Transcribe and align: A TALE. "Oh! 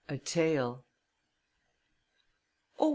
A 0.09 0.17
TALE. 0.17 0.81
"Oh! 2.79 2.89